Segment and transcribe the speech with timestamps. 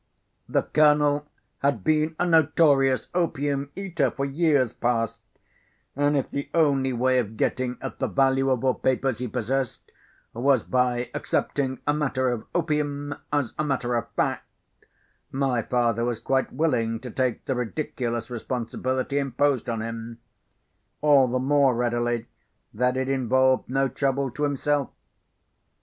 [0.49, 1.27] The Colonel
[1.59, 5.21] had been a notorious opium eater for years past;
[5.95, 9.91] and, if the only way of getting at the valuable papers he possessed
[10.33, 14.43] was by accepting a matter of opium as a matter of fact,
[15.31, 21.75] my father was quite willing to take the ridiculous responsibility imposed on him—all the more
[21.75, 22.25] readily
[22.73, 24.89] that it involved no trouble to himself.